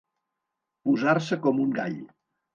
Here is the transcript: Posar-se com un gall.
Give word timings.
Posar-se 0.87 1.39
com 1.45 1.61
un 1.67 1.77
gall. 1.79 2.01